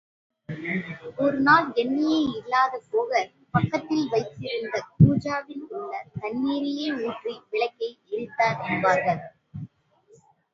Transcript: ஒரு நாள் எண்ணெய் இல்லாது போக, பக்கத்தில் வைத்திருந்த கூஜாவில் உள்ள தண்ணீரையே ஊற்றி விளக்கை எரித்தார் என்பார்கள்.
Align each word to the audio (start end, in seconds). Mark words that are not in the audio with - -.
ஒரு 1.15 1.39
நாள் 1.39 1.67
எண்ணெய் 1.73 2.31
இல்லாது 2.37 2.77
போக, 2.91 3.11
பக்கத்தில் 3.53 4.07
வைத்திருந்த 4.07 4.79
கூஜாவில் 4.95 5.63
உள்ள 5.71 5.93
தண்ணீரையே 6.19 6.89
ஊற்றி 7.03 7.35
விளக்கை 7.51 7.91
எரித்தார் 8.11 8.59
என்பார்கள். 8.69 9.21